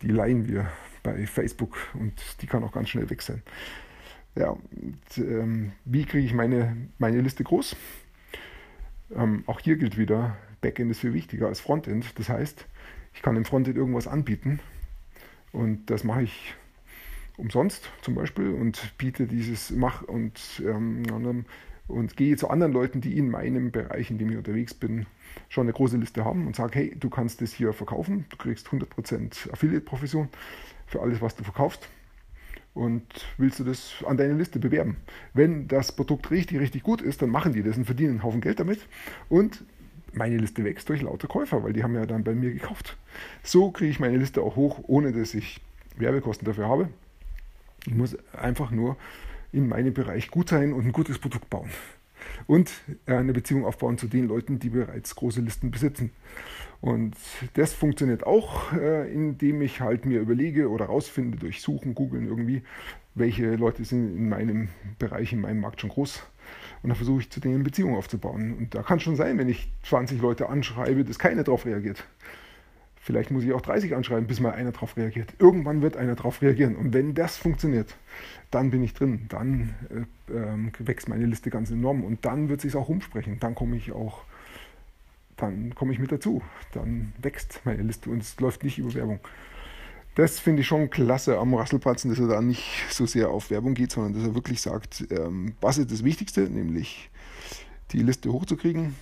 Die 0.03 0.09
leihen 0.09 0.49
wir 0.49 0.71
bei 1.03 1.27
Facebook 1.27 1.77
und 1.95 2.15
die 2.43 2.47
kann 2.47 2.65
auch 2.65 2.73
ganz 2.73 2.89
schnell 2.91 3.11
weg 3.11 3.23
sein. 3.23 3.43
Ja, 4.35 4.51
und, 4.51 5.19
ähm, 5.19 5.73
wie 5.85 6.05
kriege 6.05 6.25
ich 6.25 6.35
meine, 6.35 6.77
meine 6.99 7.21
Liste 7.21 7.45
groß? 7.45 7.77
Ähm, 9.15 9.43
auch 9.47 9.61
hier 9.61 9.77
gilt 9.77 9.99
wieder, 9.99 10.37
Backend 10.61 10.91
ist 10.91 11.01
viel 11.01 11.15
wichtiger 11.15 11.49
als 11.49 11.61
Frontend. 11.61 12.19
Das 12.19 12.29
heißt, 12.29 12.67
ich 13.15 13.23
kann 13.23 13.37
im 13.37 13.45
Frontend 13.45 13.77
irgendwas 13.77 14.07
anbieten 14.07 14.61
und 15.53 15.87
das 15.91 16.05
mache 16.05 16.23
ich 16.23 16.55
umsonst 17.37 17.91
zum 18.03 18.15
Beispiel 18.15 18.51
und 18.51 18.97
biete 18.99 19.27
dieses, 19.27 19.71
mach 19.71 20.03
und, 20.03 20.63
ähm, 20.65 21.03
und 21.91 22.17
gehe 22.17 22.37
zu 22.37 22.49
anderen 22.49 22.73
Leuten, 22.73 23.01
die 23.01 23.17
in 23.19 23.31
meinem 23.31 23.71
Bereich, 23.71 24.11
in 24.11 24.19
dem 24.19 24.31
ich 24.31 24.37
unterwegs 24.37 24.75
bin, 24.75 25.07
schon 25.49 25.65
eine 25.65 25.73
große 25.73 25.97
Liste 25.97 26.25
haben 26.25 26.47
und 26.47 26.57
sage, 26.57 26.79
hey, 26.79 26.97
du 26.99 27.11
kannst 27.11 27.41
das 27.41 27.53
hier 27.53 27.73
verkaufen, 27.73 28.25
du 28.31 28.37
kriegst 28.37 28.69
100% 28.69 29.53
Affiliate-Provision 29.53 30.29
für 30.87 31.01
alles, 31.01 31.21
was 31.21 31.37
du 31.37 31.45
verkaufst 31.45 31.89
und 32.75 33.05
willst 33.37 33.59
du 33.61 33.65
das 33.65 34.05
an 34.07 34.17
deine 34.17 34.35
Liste 34.35 34.59
bewerben. 34.59 34.97
Wenn 35.35 35.69
das 35.69 35.93
Produkt 35.93 36.31
richtig, 36.31 36.61
richtig 36.61 36.83
gut 36.83 37.03
ist, 37.03 37.23
dann 37.23 37.31
machen 37.31 37.53
die 37.53 37.63
das 37.63 37.77
und 37.77 37.85
verdienen 37.85 38.11
einen 38.11 38.23
Haufen 38.23 38.41
Geld 38.41 38.61
damit 38.61 38.81
und 39.29 39.65
meine 40.13 40.37
Liste 40.39 40.65
wächst 40.65 40.89
durch 40.89 41.03
lauter 41.03 41.29
Käufer, 41.29 41.63
weil 41.63 41.73
die 41.73 41.83
haben 41.83 41.95
ja 41.95 42.07
dann 42.07 42.25
bei 42.25 42.35
mir 42.35 42.53
gekauft. 42.53 42.97
So 43.43 43.71
kriege 43.71 43.91
ich 43.91 44.01
meine 44.01 44.17
Liste 44.17 44.43
auch 44.43 44.57
hoch, 44.57 44.81
ohne 44.87 45.13
dass 45.13 45.35
ich 45.35 45.61
Werbekosten 45.97 46.47
dafür 46.47 46.69
habe. 46.69 46.89
Ich 47.87 47.95
muss 47.95 48.17
einfach 48.33 48.71
nur 48.71 48.97
in 49.53 49.69
meinem 49.69 49.95
Bereich 49.95 50.31
gut 50.31 50.49
sein 50.49 50.73
und 50.73 50.87
ein 50.87 50.93
gutes 50.93 51.19
Produkt 51.19 51.51
bauen. 51.51 51.71
Und 52.47 52.71
eine 53.07 53.33
Beziehung 53.33 53.65
aufbauen 53.65 53.99
zu 53.99 54.07
den 54.07 54.29
Leuten, 54.29 54.59
die 54.59 54.69
bereits 54.69 55.15
große 55.15 55.41
Listen 55.41 55.71
besitzen. 55.71 56.11
Und 56.81 57.15
das 57.55 57.75
funktioniert 57.75 58.27
auch, 58.27 58.73
äh, 58.73 59.13
indem 59.13 59.61
ich 59.61 59.81
halt 59.81 60.07
mir 60.07 60.21
überlege 60.21 60.71
oder 60.71 60.87
rausfinde 60.87 61.37
durch 61.37 61.61
Suchen, 61.61 61.95
Googeln 61.95 62.27
irgendwie, 62.27 62.63
welche 63.15 63.55
Leute 63.57 63.85
sind 63.85 64.17
in 64.17 64.29
meinem 64.29 64.69
Bereich, 64.99 65.33
in 65.33 65.41
meinem 65.41 65.61
Markt 65.61 65.81
schon 65.81 65.91
groß. 65.91 66.23
Und 66.83 66.89
dann 66.89 66.97
versuche 66.97 67.21
ich 67.21 67.31
zu 67.31 67.41
denen 67.41 67.65
Beziehungen 67.65 67.97
aufzubauen. 67.97 68.55
Und 68.57 68.75
da 68.75 68.83
kann 68.83 68.99
schon 68.99 69.17
sein, 69.17 69.37
wenn 69.37 69.49
ich 69.49 69.71
20 69.83 70.21
Leute 70.23 70.49
anschreibe, 70.49 71.05
dass 71.05 71.19
keiner 71.19 71.45
darauf 71.45 71.67
reagiert. 71.67 72.05
Vielleicht 73.03 73.31
muss 73.31 73.45
ich 73.45 73.53
auch 73.53 73.63
30 73.63 73.95
anschreiben, 73.95 74.27
bis 74.27 74.41
mal 74.41 74.53
einer 74.53 74.73
darauf 74.73 74.97
reagiert. 74.97 75.33
Irgendwann 75.39 75.81
wird 75.81 75.97
einer 75.97 76.15
darauf 76.15 76.43
reagieren. 76.43 76.77
Und 76.77 76.93
wenn 76.93 77.15
das 77.15 77.39
funktioniert, 77.39 77.97
dann 78.51 78.71
bin 78.71 78.85
ich 78.85 78.93
drin. 78.93 79.27
Dann 79.31 79.75
äh, 80.29 80.33
äh, 80.33 80.71
wächst 80.79 81.09
meine 81.09 81.25
Liste 81.25 81.49
ganz 81.49 81.71
enorm. 81.71 82.05
Und 82.05 82.25
dann 82.27 82.51
wird 82.51 82.61
sich 82.61 82.77
auch 82.77 82.91
umsprechen. 82.91 83.39
Dann 83.41 83.55
komme 83.55 83.77
ich 83.77 83.93
auch 83.93 84.25
dann 85.41 85.75
komme 85.75 85.93
ich 85.93 85.99
mit 85.99 86.13
dazu. 86.13 86.43
Dann 86.73 87.13
wächst 87.21 87.61
meine 87.65 87.83
Liste 87.83 88.11
und 88.11 88.23
es 88.23 88.39
läuft 88.41 88.63
nicht 88.63 88.79
über 88.79 88.93
Werbung. 88.95 89.21
Das 90.15 90.39
finde 90.39 90.63
ich 90.63 90.69
schon 90.69 90.91
klasse 90.91 91.39
am 91.39 91.55
Rasselpratzen, 91.55 92.11
dass 92.11 92.19
er 92.19 92.27
da 92.27 92.41
nicht 92.41 92.65
so 92.91 93.07
sehr 93.07 93.31
auf 93.31 93.51
Werbung 93.51 93.75
geht, 93.75 93.93
sondern 93.93 94.15
dass 94.15 94.25
er 94.25 94.35
wirklich 94.35 94.61
sagt, 94.61 95.07
ähm, 95.11 95.55
was 95.61 95.79
ist 95.79 95.91
das 95.91 96.05
Wichtigste, 96.05 96.43
nämlich 96.43 97.11
die 97.93 98.03
Liste 98.03 98.33
hochzukriegen. 98.33 98.95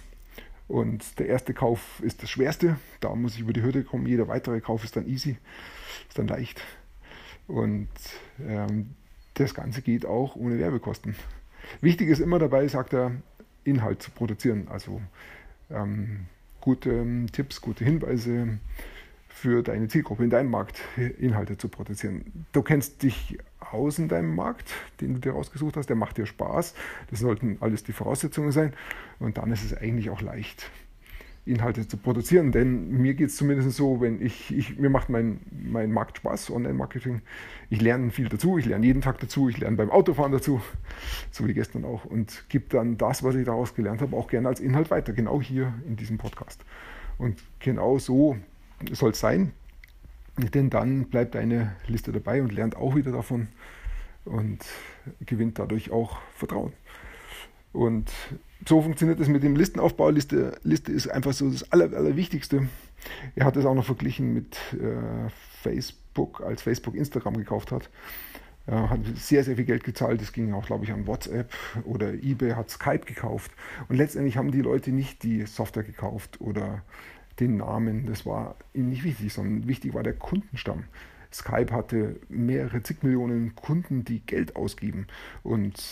Und 0.69 1.19
der 1.19 1.27
erste 1.29 1.55
Kauf 1.55 2.01
ist 2.03 2.23
das 2.23 2.31
Schwerste. 2.31 2.79
Da 3.01 3.15
muss 3.15 3.35
ich 3.35 3.41
über 3.41 3.55
die 3.55 3.63
Hürde 3.63 3.85
kommen. 3.85 4.07
Jeder 4.07 4.29
weitere 4.29 4.61
Kauf 4.61 4.85
ist 4.85 4.97
dann 4.97 5.09
easy, 5.09 5.39
ist 6.09 6.19
dann 6.19 6.29
leicht. 6.29 6.61
Und 7.47 7.89
ähm, 8.47 8.91
das 9.35 9.55
Ganze 9.55 9.81
geht 9.81 10.05
auch 10.05 10.37
ohne 10.37 10.59
Werbekosten. 10.59 11.15
Wichtig 11.81 12.09
ist 12.09 12.21
immer 12.21 12.39
dabei, 12.39 12.69
sagt 12.69 12.93
er, 12.93 13.13
Inhalt 13.65 14.03
zu 14.03 14.11
produzieren. 14.11 14.69
Also 14.69 15.01
ähm, 15.71 16.27
gute 16.61 16.91
ähm, 16.91 17.33
Tipps, 17.33 17.61
gute 17.63 17.85
Hinweise 17.85 18.59
für 19.29 19.63
deine 19.63 19.89
Zielgruppe 19.89 20.25
in 20.25 20.31
deinem 20.31 20.51
Markt 20.51 20.81
Inhalte 21.19 21.57
zu 21.57 21.69
produzieren. 21.69 22.47
Du 22.53 22.63
kennst 22.63 23.03
dich 23.03 23.39
aus 23.61 23.99
in 23.99 24.09
deinem 24.09 24.35
Markt, 24.35 24.73
den 25.01 25.15
du 25.15 25.21
dir 25.21 25.33
rausgesucht 25.33 25.77
hast, 25.77 25.89
der 25.89 25.97
macht 25.97 26.17
dir 26.17 26.27
Spaß. 26.27 26.75
Das 27.11 27.21
sollten 27.21 27.59
alles 27.61 27.85
die 27.85 27.93
Voraussetzungen 27.93 28.53
sein 28.53 28.73
und 29.19 29.39
dann 29.39 29.53
ist 29.53 29.65
es 29.65 29.77
eigentlich 29.77 30.11
auch 30.11 30.23
leicht. 30.23 30.71
Inhalte 31.49 31.89
zu 31.89 31.97
produzieren. 31.97 32.53
Denn 32.53 32.91
mir 32.91 33.15
geht 33.15 33.29
es 33.29 33.37
zumindest 33.37 33.73
so, 33.73 34.01
wenn 34.01 34.25
ich, 34.25 34.55
ich 34.55 34.79
mir 34.79 34.91
macht 34.91 35.09
mein, 35.09 35.41
mein 35.51 35.91
Markt 35.91 36.19
Spaß, 36.19 36.51
Online-Marketing. 36.51 37.23
Ich 37.71 37.81
lerne 37.81 38.11
viel 38.11 38.29
dazu, 38.29 38.59
ich 38.59 38.67
lerne 38.67 38.87
jeden 38.87 39.01
Tag 39.01 39.19
dazu, 39.19 39.49
ich 39.49 39.59
lerne 39.59 39.77
beim 39.77 39.91
Autofahren 39.91 40.33
dazu, 40.33 40.61
so 41.31 41.47
wie 41.49 41.55
gestern 41.55 41.85
auch, 41.85 42.05
und 42.05 42.45
gebe 42.49 42.67
dann 42.69 42.99
das, 42.99 43.23
was 43.23 43.35
ich 43.35 43.47
daraus 43.47 43.75
gelernt 43.75 44.03
habe, 44.03 44.15
auch 44.17 44.29
gerne 44.29 44.49
als 44.49 44.61
Inhalt 44.61 44.91
weiter, 44.91 45.13
genau 45.13 45.41
hier 45.41 45.73
in 45.87 45.97
diesem 45.97 46.19
Podcast. 46.19 46.65
Und 47.17 47.43
genau 47.59 47.99
so 47.99 48.37
soll 48.93 49.11
es 49.11 49.21
sein, 49.21 49.53
denn 50.37 50.71
dann 50.71 51.05
bleibt 51.07 51.35
deine 51.35 51.77
Liste 51.87 52.13
dabei 52.13 52.43
und 52.43 52.53
lernt 52.53 52.77
auch 52.77 52.95
wieder 52.95 53.13
davon 53.13 53.49
und 54.25 54.65
gewinnt 55.27 55.59
dadurch 55.59 55.91
auch 55.91 56.19
Vertrauen. 56.35 56.73
Und 57.73 58.11
so 58.67 58.83
funktioniert 58.83 59.21
es 59.21 59.29
mit 59.29 59.43
dem 59.43 59.57
Listenaufbau. 59.57 60.11
Liste, 60.11 60.59
Liste 60.63 60.93
ist 60.93 61.09
einfach 61.09 61.33
so 61.33 61.51
das 61.51 61.71
Aller, 61.73 61.97
Allerwichtigste. 61.97 62.69
Er 63.37 63.45
hat 63.45 63.57
es 63.57 63.65
auch 63.65 63.75
noch 63.75 63.85
verglichen 63.85 64.35
mit 64.35 64.57
äh, 64.73 65.29
Facebook, 65.63 66.41
als 66.41 66.63
Facebook 66.63 66.95
Instagram 66.95 67.37
gekauft 67.37 67.73
hat. 67.73 67.89
Er 68.67 68.91
hat 68.91 69.01
sehr, 69.17 69.45
sehr 69.45 69.57
viel 69.57 69.65
Geld 69.65 69.85
gezahlt. 69.85 70.21
Das 70.21 70.33
ging 70.33 70.53
auch, 70.53 70.67
glaube 70.67 70.85
ich, 70.85 70.93
an 70.93 71.07
WhatsApp 71.07 71.55
oder 71.85 72.13
eBay 72.13 72.53
hat 72.53 72.71
Skype 72.71 73.07
gekauft. 73.07 73.51
Und 73.89 73.97
letztendlich 73.97 74.37
haben 74.37 74.51
die 74.51 74.61
Leute 74.61 74.91
nicht 74.91 75.23
die 75.23 75.47
Software 75.47 75.85
gekauft 75.85 76.41
oder 76.41 76.83
den 77.41 77.59
Namen. 77.59 78.07
Das 78.07 78.27
war 78.27 78.57
ihnen 78.75 78.91
nicht 78.91 79.05
wichtig, 79.05 79.33
sondern 79.33 79.69
wichtig 79.69 79.95
war 79.95 80.03
der 80.03 80.15
Kundenstamm. 80.15 80.85
Skype 81.33 81.73
hatte 81.73 82.17
mehrere 82.29 82.83
zig 82.83 83.03
Millionen 83.03 83.55
Kunden, 83.55 84.05
die 84.05 84.21
Geld 84.21 84.57
ausgeben. 84.57 85.07
Und 85.43 85.83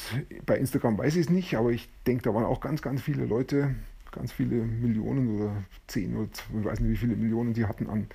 bei 0.46 0.56
Instagram 0.56 0.96
weiß 0.96 1.14
ich 1.16 1.22
es 1.22 1.30
nicht, 1.30 1.56
aber 1.56 1.70
ich 1.70 1.88
denke, 2.06 2.22
da 2.22 2.34
waren 2.34 2.44
auch 2.44 2.60
ganz, 2.60 2.80
ganz 2.80 3.02
viele 3.02 3.26
Leute, 3.26 3.74
ganz 4.12 4.32
viele 4.32 4.56
Millionen 4.56 5.36
oder 5.36 5.52
zehn 5.86 6.16
oder 6.16 6.28
ich 6.32 6.64
weiß 6.64 6.80
nicht, 6.80 6.90
wie 6.90 6.96
viele 6.96 7.16
Millionen 7.16 7.52
die 7.52 7.66
hatten 7.66 7.88
an 7.88 8.06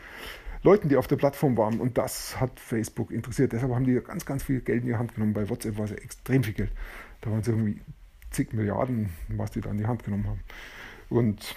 Leuten, 0.63 0.89
die 0.89 0.97
auf 0.97 1.07
der 1.07 1.15
Plattform 1.15 1.57
waren. 1.57 1.79
Und 1.79 1.97
das 1.97 2.39
hat 2.39 2.59
Facebook 2.59 3.11
interessiert. 3.11 3.53
Deshalb 3.53 3.73
haben 3.73 3.85
die 3.85 3.99
ganz, 4.01 4.25
ganz 4.25 4.43
viel 4.43 4.61
Geld 4.61 4.81
in 4.81 4.87
die 4.87 4.95
Hand 4.95 5.13
genommen. 5.13 5.33
Bei 5.33 5.47
WhatsApp 5.49 5.77
war 5.77 5.85
es 5.85 5.91
ja 5.91 5.97
extrem 5.97 6.43
viel 6.43 6.53
Geld. 6.53 6.71
Da 7.21 7.31
waren 7.31 7.41
es 7.41 7.47
irgendwie 7.47 7.79
zig 8.31 8.53
Milliarden, 8.53 9.09
was 9.29 9.51
die 9.51 9.61
da 9.61 9.69
in 9.71 9.77
die 9.77 9.87
Hand 9.87 10.03
genommen 10.03 10.27
haben. 10.27 10.39
Und 11.09 11.55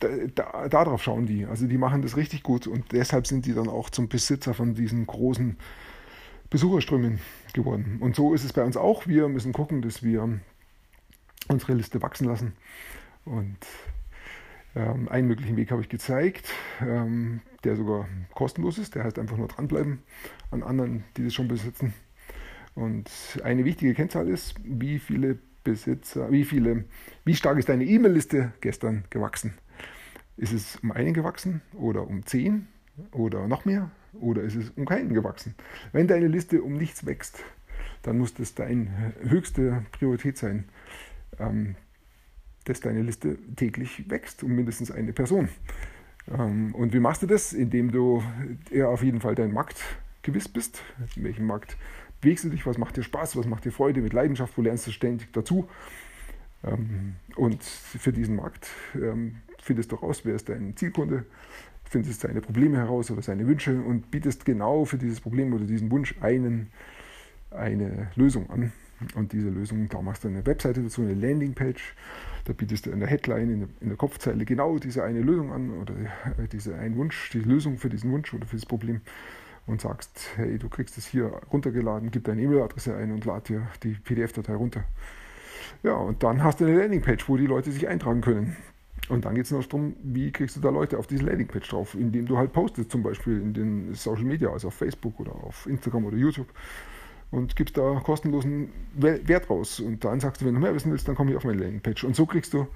da, 0.00 0.08
da, 0.34 0.68
darauf 0.68 1.02
schauen 1.02 1.26
die. 1.26 1.46
Also 1.46 1.66
die 1.66 1.78
machen 1.78 2.02
das 2.02 2.16
richtig 2.16 2.42
gut 2.42 2.66
und 2.66 2.92
deshalb 2.92 3.26
sind 3.26 3.46
die 3.46 3.54
dann 3.54 3.68
auch 3.68 3.90
zum 3.90 4.08
Besitzer 4.08 4.54
von 4.54 4.74
diesen 4.74 5.06
großen 5.06 5.56
Besucherströmen 6.50 7.20
geworden. 7.52 7.98
Und 8.00 8.16
so 8.16 8.34
ist 8.34 8.44
es 8.44 8.52
bei 8.52 8.64
uns 8.64 8.76
auch. 8.76 9.06
Wir 9.06 9.28
müssen 9.28 9.52
gucken, 9.52 9.82
dass 9.82 10.02
wir 10.02 10.40
unsere 11.48 11.74
Liste 11.74 12.02
wachsen 12.02 12.26
lassen. 12.26 12.52
Und 13.24 13.58
ähm, 14.74 15.08
einen 15.08 15.28
möglichen 15.28 15.56
Weg 15.56 15.70
habe 15.70 15.82
ich 15.82 15.88
gezeigt, 15.88 16.48
ähm, 16.80 17.40
der 17.64 17.76
sogar 17.76 18.08
kostenlos 18.34 18.78
ist. 18.78 18.94
Der 18.94 19.04
heißt 19.04 19.18
einfach 19.18 19.36
nur 19.36 19.48
dranbleiben 19.48 20.00
an 20.50 20.62
anderen, 20.62 21.04
die 21.16 21.24
das 21.24 21.34
schon 21.34 21.48
besitzen. 21.48 21.94
Und 22.74 23.10
eine 23.44 23.64
wichtige 23.64 23.94
Kennzahl 23.94 24.28
ist, 24.28 24.54
wie 24.64 24.98
viele 24.98 25.38
Besitzer, 25.64 26.30
wie 26.30 26.44
viele, 26.44 26.84
wie 27.24 27.34
stark 27.34 27.58
ist 27.58 27.68
deine 27.68 27.84
E-Mail-Liste 27.84 28.52
gestern 28.60 29.04
gewachsen? 29.10 29.54
Ist 30.36 30.52
es 30.52 30.76
um 30.76 30.92
einen 30.92 31.14
gewachsen 31.14 31.60
oder 31.74 32.06
um 32.06 32.24
zehn 32.24 32.66
oder 33.12 33.46
noch 33.46 33.64
mehr 33.64 33.90
oder 34.14 34.42
ist 34.42 34.56
es 34.56 34.70
um 34.70 34.86
keinen 34.86 35.12
gewachsen? 35.12 35.54
Wenn 35.92 36.08
deine 36.08 36.28
Liste 36.28 36.62
um 36.62 36.74
nichts 36.74 37.04
wächst, 37.04 37.44
dann 38.02 38.18
muss 38.18 38.34
das 38.34 38.54
deine 38.54 39.12
höchste 39.22 39.84
Priorität 39.92 40.38
sein, 40.38 40.64
ähm, 41.38 41.74
dass 42.64 42.80
deine 42.80 43.02
Liste 43.02 43.38
täglich 43.56 44.08
wächst 44.08 44.42
um 44.42 44.52
mindestens 44.52 44.90
eine 44.90 45.12
Person. 45.12 45.48
Ähm, 46.28 46.74
und 46.74 46.92
wie 46.92 47.00
machst 47.00 47.22
du 47.22 47.26
das? 47.26 47.52
Indem 47.52 47.90
du 47.90 48.22
ja 48.70 48.88
auf 48.88 49.02
jeden 49.02 49.20
Fall 49.20 49.34
deinen 49.34 49.52
Markt 49.52 49.82
gewiss 50.22 50.48
bist, 50.48 50.82
in 51.16 51.24
welchem 51.24 51.46
Markt 51.46 51.76
bewegst 52.20 52.44
du 52.44 52.50
dich, 52.50 52.66
was 52.66 52.78
macht 52.78 52.96
dir 52.96 53.02
Spaß, 53.02 53.36
was 53.36 53.46
macht 53.46 53.64
dir 53.64 53.72
Freude, 53.72 54.00
mit 54.00 54.12
Leidenschaft, 54.12 54.56
wo 54.56 54.62
lernst 54.62 54.86
du 54.86 54.90
ständig 54.90 55.32
dazu. 55.32 55.68
Ähm, 56.64 57.16
und 57.36 57.62
für 57.62 58.12
diesen 58.12 58.36
Markt 58.36 58.68
ähm, 58.94 59.36
findest 59.62 59.92
du 59.92 59.96
raus, 59.96 60.22
wer 60.24 60.34
ist 60.34 60.48
dein 60.48 60.76
Zielkunde, 60.76 61.24
findest 61.84 62.20
seine 62.20 62.40
Probleme 62.40 62.76
heraus 62.76 63.10
oder 63.10 63.22
seine 63.22 63.46
Wünsche 63.46 63.80
und 63.80 64.10
bietest 64.10 64.44
genau 64.44 64.84
für 64.84 64.98
dieses 64.98 65.20
Problem 65.20 65.52
oder 65.52 65.64
diesen 65.64 65.90
Wunsch 65.90 66.14
einen, 66.20 66.70
eine 67.50 68.10
Lösung 68.14 68.48
an. 68.50 68.72
Und 69.14 69.32
diese 69.32 69.48
Lösung, 69.48 69.88
da 69.88 70.02
machst 70.02 70.24
du 70.24 70.28
eine 70.28 70.44
Webseite 70.44 70.82
dazu, 70.82 71.00
eine 71.00 71.14
Landingpage, 71.14 71.94
da 72.44 72.52
bietest 72.52 72.84
du 72.84 72.90
in 72.90 73.00
der 73.00 73.08
Headline, 73.08 73.50
in 73.50 73.60
der, 73.60 73.68
in 73.80 73.88
der 73.88 73.96
Kopfzeile 73.96 74.44
genau 74.44 74.78
diese 74.78 75.02
eine 75.02 75.22
Lösung 75.22 75.52
an 75.52 75.70
oder 75.70 75.94
diese 76.52 76.74
einen 76.74 76.96
Wunsch, 76.96 77.30
die 77.30 77.38
Lösung 77.38 77.78
für 77.78 77.88
diesen 77.88 78.12
Wunsch 78.12 78.34
oder 78.34 78.46
für 78.46 78.56
das 78.56 78.66
Problem 78.66 79.00
und 79.70 79.80
sagst, 79.80 80.30
hey, 80.36 80.58
du 80.58 80.68
kriegst 80.68 80.98
es 80.98 81.06
hier 81.06 81.32
runtergeladen, 81.52 82.10
gib 82.10 82.24
deine 82.24 82.42
E-Mail-Adresse 82.42 82.94
ein 82.96 83.12
und 83.12 83.24
lad 83.24 83.48
dir 83.48 83.66
die 83.82 83.94
PDF-Datei 83.94 84.54
runter. 84.54 84.84
Ja, 85.82 85.94
und 85.94 86.22
dann 86.22 86.42
hast 86.42 86.60
du 86.60 86.66
eine 86.66 86.76
Landingpage, 86.78 87.28
wo 87.28 87.36
die 87.36 87.46
Leute 87.46 87.72
sich 87.72 87.88
eintragen 87.88 88.20
können. 88.20 88.56
Und 89.08 89.24
dann 89.24 89.34
geht 89.34 89.46
es 89.46 89.50
noch 89.50 89.64
darum, 89.64 89.96
wie 90.02 90.30
kriegst 90.30 90.56
du 90.56 90.60
da 90.60 90.70
Leute 90.70 90.98
auf 90.98 91.06
diese 91.06 91.24
Landingpage 91.24 91.68
drauf, 91.68 91.94
indem 91.94 92.26
du 92.26 92.36
halt 92.36 92.52
postest, 92.52 92.90
zum 92.90 93.02
Beispiel 93.02 93.40
in 93.40 93.54
den 93.54 93.94
Social 93.94 94.24
Media, 94.24 94.50
also 94.50 94.68
auf 94.68 94.74
Facebook 94.74 95.18
oder 95.18 95.32
auf 95.32 95.66
Instagram 95.66 96.04
oder 96.04 96.16
YouTube 96.16 96.48
und 97.30 97.54
gibst 97.54 97.76
da 97.76 98.00
kostenlosen 98.04 98.70
Wert 98.94 99.48
raus. 99.48 99.80
Und 99.80 100.04
dann 100.04 100.20
sagst 100.20 100.42
du, 100.42 100.46
wenn 100.46 100.54
du 100.54 100.60
mehr 100.60 100.74
wissen 100.74 100.90
willst, 100.90 101.06
dann 101.08 101.14
komm 101.14 101.28
hier 101.28 101.36
auf 101.36 101.44
meine 101.44 101.60
Landingpage. 101.60 102.04
Und 102.04 102.16
so 102.16 102.26
kriegst 102.26 102.52
du 102.54 102.66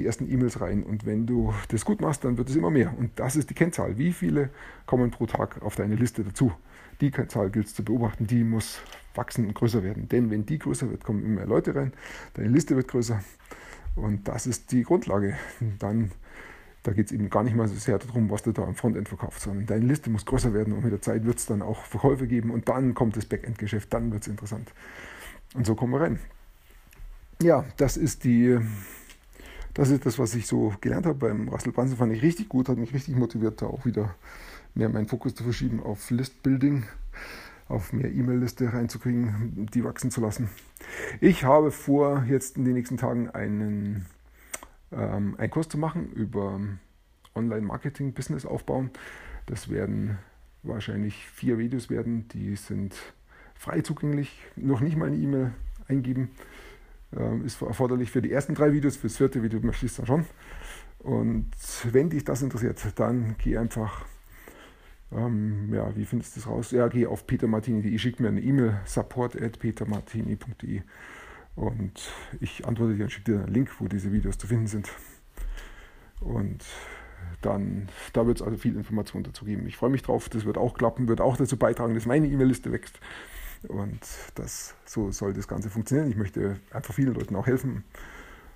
die 0.00 0.06
ersten 0.06 0.30
E-Mails 0.30 0.60
rein. 0.60 0.82
Und 0.82 1.04
wenn 1.04 1.26
du 1.26 1.54
das 1.68 1.84
gut 1.84 2.00
machst, 2.00 2.24
dann 2.24 2.38
wird 2.38 2.48
es 2.48 2.56
immer 2.56 2.70
mehr. 2.70 2.96
Und 2.98 3.18
das 3.20 3.36
ist 3.36 3.50
die 3.50 3.54
Kennzahl. 3.54 3.98
Wie 3.98 4.12
viele 4.12 4.50
kommen 4.86 5.10
pro 5.10 5.26
Tag 5.26 5.62
auf 5.62 5.76
deine 5.76 5.94
Liste 5.94 6.24
dazu? 6.24 6.52
Die 7.00 7.10
Kennzahl 7.10 7.50
gilt 7.50 7.66
es 7.66 7.74
zu 7.74 7.84
beobachten. 7.84 8.26
Die 8.26 8.42
muss 8.42 8.80
wachsen 9.14 9.46
und 9.46 9.54
größer 9.54 9.82
werden. 9.82 10.08
Denn 10.08 10.30
wenn 10.30 10.46
die 10.46 10.58
größer 10.58 10.90
wird, 10.90 11.04
kommen 11.04 11.24
immer 11.24 11.36
mehr 11.36 11.46
Leute 11.46 11.74
rein. 11.74 11.92
Deine 12.34 12.48
Liste 12.48 12.76
wird 12.76 12.88
größer. 12.88 13.22
Und 13.94 14.26
das 14.28 14.46
ist 14.46 14.72
die 14.72 14.82
Grundlage. 14.82 15.36
Dann, 15.78 16.12
da 16.82 16.92
geht 16.92 17.06
es 17.06 17.12
eben 17.12 17.28
gar 17.28 17.42
nicht 17.42 17.56
mal 17.56 17.68
so 17.68 17.74
sehr 17.74 17.98
darum, 17.98 18.30
was 18.30 18.42
du 18.42 18.52
da 18.52 18.62
am 18.62 18.74
Frontend 18.74 19.08
verkaufst, 19.08 19.42
sondern 19.42 19.66
deine 19.66 19.84
Liste 19.84 20.08
muss 20.08 20.24
größer 20.24 20.54
werden 20.54 20.72
und 20.72 20.82
mit 20.82 20.92
der 20.92 21.02
Zeit 21.02 21.24
wird 21.26 21.38
es 21.38 21.46
dann 21.46 21.60
auch 21.60 21.84
Verkäufe 21.84 22.26
geben 22.26 22.50
und 22.50 22.68
dann 22.68 22.94
kommt 22.94 23.16
das 23.16 23.26
Backend-Geschäft, 23.26 23.92
dann 23.92 24.12
wird 24.12 24.22
es 24.22 24.28
interessant. 24.28 24.72
Und 25.54 25.66
so 25.66 25.74
kommen 25.74 25.92
wir 25.92 26.00
rein. 26.00 26.18
Ja, 27.42 27.64
das 27.76 27.96
ist 27.96 28.24
die 28.24 28.58
das 29.74 29.90
ist 29.90 30.06
das, 30.06 30.18
was 30.18 30.34
ich 30.34 30.46
so 30.46 30.74
gelernt 30.80 31.06
habe 31.06 31.18
beim 31.18 31.48
Russell 31.48 31.72
Brunson. 31.72 31.96
Fand 31.96 32.12
ich 32.12 32.22
richtig 32.22 32.48
gut, 32.48 32.68
hat 32.68 32.78
mich 32.78 32.94
richtig 32.94 33.16
motiviert, 33.16 33.62
da 33.62 33.66
auch 33.66 33.84
wieder 33.84 34.14
mehr 34.74 34.88
meinen 34.88 35.06
Fokus 35.06 35.34
zu 35.34 35.44
verschieben 35.44 35.82
auf 35.82 36.10
List-Building, 36.10 36.84
auf 37.68 37.92
mehr 37.92 38.12
E-Mail-Liste 38.12 38.72
reinzukriegen, 38.72 39.68
die 39.72 39.84
wachsen 39.84 40.10
zu 40.10 40.20
lassen. 40.20 40.48
Ich 41.20 41.44
habe 41.44 41.70
vor, 41.70 42.24
jetzt 42.28 42.56
in 42.56 42.64
den 42.64 42.74
nächsten 42.74 42.96
Tagen 42.96 43.30
einen, 43.30 44.06
ähm, 44.92 45.36
einen 45.38 45.50
Kurs 45.50 45.68
zu 45.68 45.78
machen 45.78 46.12
über 46.12 46.60
Online-Marketing, 47.34 48.12
Business 48.12 48.44
aufbauen. 48.44 48.90
Das 49.46 49.68
werden 49.68 50.18
wahrscheinlich 50.62 51.26
vier 51.26 51.58
Videos 51.58 51.90
werden, 51.90 52.28
die 52.28 52.56
sind 52.56 52.94
frei 53.54 53.80
zugänglich, 53.82 54.42
noch 54.56 54.80
nicht 54.80 54.96
mal 54.96 55.06
eine 55.06 55.16
E-Mail 55.16 55.52
eingeben. 55.88 56.30
Ähm, 57.16 57.44
ist 57.44 57.60
erforderlich 57.60 58.10
für 58.10 58.22
die 58.22 58.30
ersten 58.30 58.54
drei 58.54 58.72
Videos, 58.72 58.96
für 58.96 59.08
das 59.08 59.16
vierte 59.16 59.42
Video 59.42 59.60
möchte 59.60 59.86
ich 59.86 59.92
es 59.92 59.96
dann 59.96 60.06
schon. 60.06 60.26
Und 61.00 61.50
wenn 61.90 62.10
dich 62.10 62.24
das 62.24 62.42
interessiert, 62.42 62.78
dann 62.96 63.34
geh 63.38 63.56
einfach, 63.56 64.04
ähm, 65.10 65.72
ja, 65.74 65.96
wie 65.96 66.04
findest 66.04 66.36
du 66.36 66.40
das 66.40 66.48
raus? 66.48 66.70
Ja, 66.70 66.88
geh 66.88 67.06
auf 67.06 67.26
petermartini.de, 67.26 67.98
schick 67.98 68.20
mir 68.20 68.28
eine 68.28 68.40
E-Mail, 68.40 68.80
support 68.84 69.40
at 69.40 69.58
petermartini.de 69.58 70.82
und 71.56 72.12
ich 72.40 72.66
antworte 72.66 72.94
dir 72.94 73.04
und 73.04 73.10
schicke 73.10 73.32
dir 73.32 73.44
einen 73.44 73.54
Link, 73.54 73.70
wo 73.80 73.88
diese 73.88 74.12
Videos 74.12 74.38
zu 74.38 74.46
finden 74.46 74.66
sind. 74.66 74.88
Und 76.20 76.64
dann, 77.40 77.88
da 78.12 78.26
wird 78.26 78.40
es 78.40 78.46
also 78.46 78.56
viel 78.56 78.76
Information 78.76 79.22
dazu 79.22 79.44
geben. 79.44 79.66
Ich 79.66 79.76
freue 79.76 79.90
mich 79.90 80.02
drauf, 80.02 80.28
das 80.28 80.44
wird 80.44 80.58
auch 80.58 80.74
klappen, 80.74 81.08
wird 81.08 81.20
auch 81.20 81.36
dazu 81.36 81.56
beitragen, 81.56 81.94
dass 81.94 82.06
meine 82.06 82.26
E-Mail-Liste 82.26 82.70
wächst. 82.72 83.00
Und 83.68 84.00
das, 84.34 84.74
so 84.84 85.10
soll 85.12 85.32
das 85.32 85.48
Ganze 85.48 85.70
funktionieren. 85.70 86.10
Ich 86.10 86.16
möchte 86.16 86.58
einfach 86.70 86.94
vielen 86.94 87.14
Leuten 87.14 87.36
auch 87.36 87.46
helfen. 87.46 87.84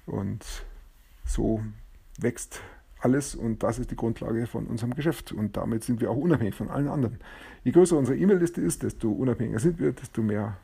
Und 0.06 0.44
so 1.24 1.62
wächst 2.18 2.60
alles 3.00 3.34
und 3.34 3.62
das 3.62 3.78
ist 3.78 3.90
die 3.90 3.96
Grundlage 3.96 4.46
von 4.46 4.66
unserem 4.66 4.94
Geschäft. 4.94 5.32
Und 5.32 5.56
damit 5.56 5.84
sind 5.84 6.00
wir 6.00 6.10
auch 6.10 6.16
unabhängig 6.16 6.54
von 6.54 6.70
allen 6.70 6.88
anderen. 6.88 7.18
Je 7.62 7.72
größer 7.72 7.96
unsere 7.96 8.16
E-Mail-Liste 8.16 8.60
ist, 8.60 8.82
desto 8.82 9.10
unabhängiger 9.10 9.58
sind 9.58 9.78
wir, 9.78 9.92
desto 9.92 10.22
mehr 10.22 10.56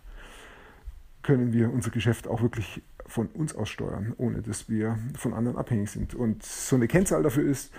können 1.22 1.52
wir 1.52 1.70
unser 1.70 1.90
Geschäft 1.90 2.26
auch 2.26 2.40
wirklich 2.40 2.82
von 3.06 3.26
uns 3.28 3.54
aus 3.54 3.68
steuern, 3.68 4.14
ohne 4.16 4.40
dass 4.40 4.68
wir 4.68 4.98
von 5.16 5.34
anderen 5.34 5.58
abhängig 5.58 5.90
sind. 5.90 6.14
Und 6.14 6.42
so 6.42 6.76
eine 6.76 6.88
Kennzahl 6.88 7.22
dafür 7.22 7.44
ist, 7.44 7.72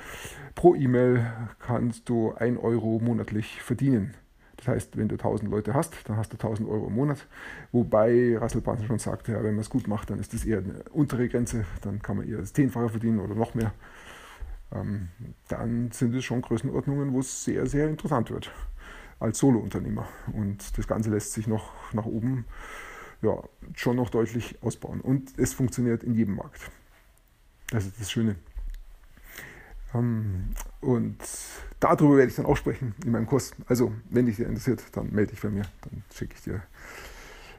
pro 0.53 0.75
E-Mail 0.75 1.25
kannst 1.59 2.07
du 2.09 2.33
1 2.33 2.59
Euro 2.59 2.99
monatlich 2.99 3.61
verdienen. 3.61 4.13
Das 4.61 4.75
heißt, 4.75 4.97
wenn 4.97 5.07
du 5.07 5.15
1000 5.15 5.49
Leute 5.49 5.73
hast, 5.73 6.07
dann 6.07 6.17
hast 6.17 6.31
du 6.31 6.37
1000 6.37 6.69
Euro 6.69 6.87
im 6.87 6.93
Monat. 6.93 7.27
Wobei 7.71 8.37
Russell 8.37 8.61
Brunson 8.61 8.85
schon 8.85 8.99
sagt, 8.99 9.27
ja, 9.27 9.43
wenn 9.43 9.55
man 9.55 9.61
es 9.61 9.69
gut 9.71 9.87
macht, 9.87 10.11
dann 10.11 10.19
ist 10.19 10.33
das 10.33 10.45
eher 10.45 10.59
eine 10.59 10.83
untere 10.91 11.27
Grenze. 11.27 11.65
Dann 11.81 12.01
kann 12.01 12.17
man 12.17 12.29
eher 12.29 12.37
das 12.37 12.53
Zehnfache 12.53 12.89
verdienen 12.89 13.19
oder 13.19 13.33
noch 13.33 13.55
mehr. 13.55 13.73
ähm, 14.71 15.09
dann 15.47 15.91
sind 15.91 16.13
es 16.15 16.23
schon 16.23 16.41
Größenordnungen, 16.41 17.11
wo 17.11 17.19
es 17.19 17.43
sehr, 17.43 17.65
sehr 17.65 17.89
interessant 17.89 18.29
wird 18.29 18.51
als 19.19 19.39
Solo-Unternehmer. 19.39 20.07
Und 20.33 20.77
das 20.77 20.87
Ganze 20.87 21.09
lässt 21.09 21.33
sich 21.33 21.47
noch 21.47 21.71
nach 21.93 22.05
oben 22.05 22.45
ja, 23.21 23.37
schon 23.75 23.95
noch 23.95 24.09
deutlich 24.09 24.61
ausbauen. 24.61 25.01
Und 25.01 25.37
es 25.37 25.53
funktioniert 25.53 26.03
in 26.03 26.13
jedem 26.13 26.35
Markt. 26.35 26.69
Das 27.69 27.85
ist 27.85 27.99
das 27.99 28.11
Schöne. 28.11 28.35
Ähm, 29.93 30.49
und 30.81 31.17
darüber 31.79 32.17
werde 32.17 32.29
ich 32.29 32.35
dann 32.35 32.45
auch 32.45 32.57
sprechen 32.57 32.95
in 33.05 33.11
meinem 33.11 33.27
Kurs. 33.27 33.51
Also, 33.67 33.91
wenn 34.09 34.25
dich 34.25 34.39
interessiert, 34.39 34.83
dann 34.93 35.11
melde 35.11 35.31
dich 35.31 35.41
bei 35.41 35.49
mir. 35.49 35.63
Dann 35.81 36.03
schicke 36.13 36.35
ich 36.35 36.41
dir 36.41 36.61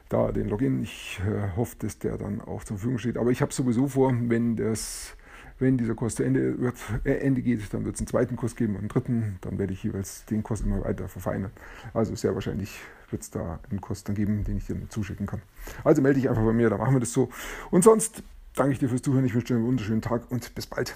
da 0.09 0.31
den 0.31 0.49
Login. 0.49 0.83
Ich 0.83 1.19
äh, 1.25 1.55
hoffe, 1.55 1.75
dass 1.79 1.99
der 1.99 2.17
dann 2.17 2.41
auch 2.41 2.63
zur 2.63 2.77
Verfügung 2.77 2.99
steht. 2.99 3.17
Aber 3.17 3.31
ich 3.31 3.41
habe 3.41 3.53
sowieso 3.53 3.87
vor, 3.87 4.13
wenn 4.13 4.55
das 4.55 5.15
wenn 5.59 5.77
dieser 5.77 5.95
Kurs 5.95 6.15
zu 6.15 6.23
Ende, 6.23 6.59
wird, 6.59 6.75
äh, 7.03 7.13
Ende 7.17 7.41
geht, 7.41 7.73
dann 7.73 7.85
wird 7.85 7.95
es 7.95 8.01
einen 8.01 8.07
zweiten 8.07 8.35
Kurs 8.35 8.55
geben 8.55 8.73
und 8.73 8.79
einen 8.79 8.89
dritten. 8.89 9.37
Dann 9.41 9.57
werde 9.57 9.73
ich 9.73 9.83
jeweils 9.83 10.25
den 10.25 10.43
Kurs 10.43 10.61
immer 10.61 10.83
weiter 10.83 11.07
verfeinern. 11.07 11.51
Also 11.93 12.15
sehr 12.15 12.33
wahrscheinlich 12.33 12.79
wird 13.09 13.21
es 13.21 13.29
da 13.29 13.59
einen 13.69 13.81
Kurs 13.81 14.03
dann 14.03 14.15
geben, 14.15 14.43
den 14.43 14.57
ich 14.57 14.65
dir 14.65 14.75
zuschicken 14.89 15.25
kann. 15.25 15.41
Also 15.83 16.01
melde 16.01 16.19
dich 16.19 16.29
einfach 16.29 16.43
bei 16.43 16.53
mir, 16.53 16.69
da 16.69 16.77
machen 16.77 16.93
wir 16.93 16.99
das 16.99 17.13
so. 17.13 17.29
Und 17.71 17.83
sonst 17.83 18.23
danke 18.55 18.73
ich 18.73 18.79
dir 18.79 18.89
fürs 18.89 19.01
Zuhören. 19.01 19.25
Ich 19.25 19.33
wünsche 19.33 19.47
dir 19.47 19.55
einen 19.55 19.65
wunderschönen 19.65 20.01
Tag 20.01 20.29
und 20.31 20.53
bis 20.55 20.67
bald. 20.67 20.95